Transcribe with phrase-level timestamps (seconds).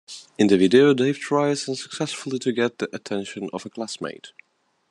[0.39, 4.33] In the video Dave tries unsuccessfully to get the attention of a classmate.